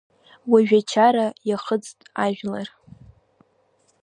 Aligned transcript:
Уажәы 0.51 0.79
ачара 0.83 1.25
иахыҵт 1.49 1.99
ажәлар. 2.23 2.67